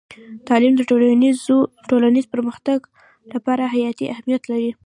تعلیم 0.47 0.73
د 0.77 0.81
ټولنیز 1.89 2.25
پرمختګ 2.33 2.79
لپاره 3.33 3.63
حیاتي 3.73 4.05
اهمیت 4.13 4.41
لري. 4.51 4.71